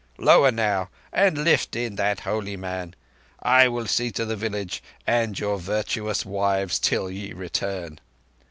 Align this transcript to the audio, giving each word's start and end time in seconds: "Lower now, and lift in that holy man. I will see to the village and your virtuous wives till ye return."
"Lower 0.17 0.49
now, 0.49 0.89
and 1.13 1.37
lift 1.43 1.75
in 1.75 1.93
that 1.97 2.21
holy 2.21 2.57
man. 2.57 2.95
I 3.39 3.67
will 3.67 3.85
see 3.85 4.09
to 4.13 4.25
the 4.25 4.35
village 4.35 4.81
and 5.05 5.37
your 5.39 5.59
virtuous 5.59 6.25
wives 6.25 6.79
till 6.79 7.07
ye 7.11 7.33
return." 7.33 7.99